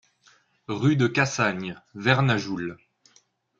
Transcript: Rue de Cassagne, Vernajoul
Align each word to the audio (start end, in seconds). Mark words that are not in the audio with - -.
Rue 0.67 0.95
de 0.95 1.05
Cassagne, 1.05 1.75
Vernajoul 1.93 2.75